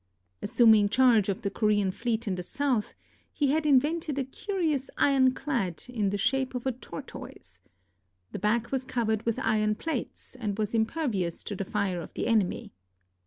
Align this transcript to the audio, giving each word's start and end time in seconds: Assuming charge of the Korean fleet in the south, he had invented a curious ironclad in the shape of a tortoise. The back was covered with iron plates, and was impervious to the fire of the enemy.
Assuming 0.41 0.89
charge 0.89 1.29
of 1.29 1.43
the 1.43 1.51
Korean 1.51 1.91
fleet 1.91 2.27
in 2.27 2.33
the 2.33 2.41
south, 2.41 2.95
he 3.31 3.51
had 3.51 3.67
invented 3.67 4.17
a 4.17 4.23
curious 4.23 4.89
ironclad 4.97 5.83
in 5.87 6.09
the 6.09 6.17
shape 6.17 6.55
of 6.55 6.65
a 6.65 6.71
tortoise. 6.71 7.59
The 8.31 8.39
back 8.39 8.71
was 8.71 8.83
covered 8.83 9.23
with 9.27 9.37
iron 9.37 9.75
plates, 9.75 10.33
and 10.33 10.57
was 10.57 10.73
impervious 10.73 11.43
to 11.43 11.55
the 11.55 11.65
fire 11.65 12.01
of 12.01 12.15
the 12.15 12.25
enemy. 12.25 12.73